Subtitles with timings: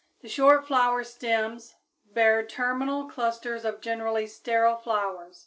[0.21, 1.75] The short flower stems
[2.11, 5.37] bear terminal clusters of generally sterile flowers.